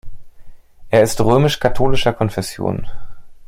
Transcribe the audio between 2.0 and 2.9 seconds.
Konfession.